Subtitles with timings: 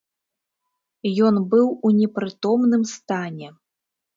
[1.27, 3.47] Ён быў у непрытомным стане.